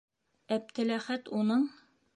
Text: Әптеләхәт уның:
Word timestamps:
Әптеләхәт 0.55 1.31
уның: 1.43 1.73